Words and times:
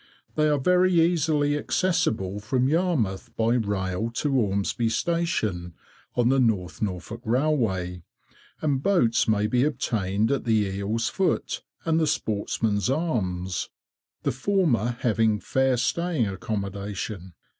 They 0.33 0.49
are 0.49 0.57
very 0.57 0.99
easily 0.99 1.55
accessible 1.55 2.39
from 2.39 2.67
Yarmouth 2.67 3.29
by 3.37 3.53
rail 3.53 4.09
to 4.15 4.29
Ormesby 4.33 4.89
station, 4.89 5.75
on 6.15 6.29
the 6.29 6.39
North 6.39 6.81
Norfolk 6.81 7.21
Railway, 7.23 8.01
and 8.63 8.81
boats 8.81 9.27
may 9.27 9.45
be 9.45 9.63
obtained 9.63 10.31
at 10.31 10.43
the 10.43 10.55
Eel's 10.65 11.07
Foot, 11.07 11.61
and 11.85 11.99
the 11.99 12.07
Sportsman's 12.07 12.89
Arms, 12.89 13.69
the 14.23 14.31
former 14.31 14.97
having 15.01 15.39
fair 15.39 15.77
staying 15.77 16.25
accommodation. 16.27 17.35